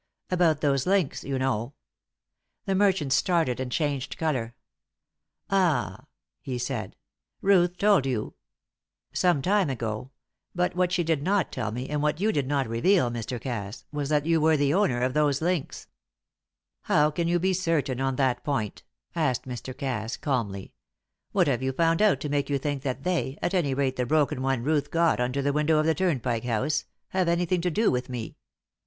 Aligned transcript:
"About 0.31 0.61
those 0.61 0.87
links, 0.87 1.23
you 1.23 1.37
know" 1.37 1.73
The 2.65 2.73
merchant 2.73 3.13
started 3.13 3.59
and 3.59 3.71
changed 3.71 4.17
colour. 4.17 4.55
"Ah!" 5.51 6.07
he 6.41 6.57
said. 6.57 6.95
"Ruth 7.39 7.77
told 7.77 8.07
you?" 8.07 8.33
"Some 9.13 9.43
time 9.43 9.69
ago; 9.69 10.09
but 10.55 10.75
what 10.75 10.91
she 10.91 11.03
did 11.03 11.21
not 11.21 11.51
tell 11.51 11.71
me, 11.71 11.87
and 11.87 12.01
what 12.01 12.19
you 12.19 12.31
did 12.31 12.47
not 12.47 12.67
reveal, 12.67 13.11
Mr. 13.11 13.39
Cass, 13.39 13.85
was 13.91 14.09
that 14.09 14.25
you 14.25 14.41
were 14.41 14.57
the 14.57 14.73
owner 14.73 15.03
of 15.03 15.13
those 15.13 15.39
links." 15.39 15.85
"How 16.85 17.11
can 17.11 17.27
you 17.27 17.37
be 17.37 17.53
certain 17.53 18.01
on 18.01 18.15
that 18.15 18.43
point?" 18.43 18.81
asked 19.15 19.47
Mr. 19.47 19.77
Cass, 19.77 20.17
calmly. 20.17 20.73
"What 21.31 21.45
have 21.45 21.61
you 21.61 21.73
found 21.73 22.01
out 22.01 22.19
to 22.21 22.27
make 22.29 22.49
you 22.49 22.57
think 22.57 22.81
that 22.81 23.03
they 23.03 23.37
at 23.39 23.53
any 23.53 23.75
rate 23.75 23.97
the 23.97 24.07
broken 24.07 24.41
one 24.41 24.63
Ruth 24.63 24.89
got 24.89 25.19
under 25.19 25.43
the 25.43 25.53
window 25.53 25.77
of 25.77 25.85
the 25.85 25.93
Turnpike 25.93 26.45
House 26.45 26.85
have 27.09 27.27
anything 27.27 27.61
to 27.61 27.69
do 27.69 27.91
with 27.91 28.09
me? 28.09 28.35